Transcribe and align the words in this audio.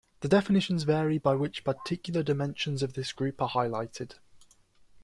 The 0.21 0.27
definitions 0.27 0.81
vary 0.81 1.19
by 1.19 1.35
which 1.35 1.63
particular 1.63 2.23
dimensions 2.23 2.81
of 2.81 2.93
this 2.93 3.13
group 3.13 3.39
are 3.39 3.47
highlighted. 3.49 4.15